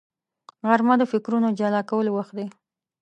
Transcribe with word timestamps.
غرمه 0.67 0.95
د 0.99 1.03
فکرونو 1.11 1.47
جلا 1.59 1.81
کولو 1.89 2.11
وخت 2.17 2.33
دی 2.37 2.47